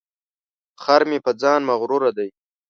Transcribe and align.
خر 0.83 1.01
مې 1.09 1.17
په 1.25 1.31
ځان 1.41 1.61
مغروره 1.69 2.11
دی. 2.17 2.29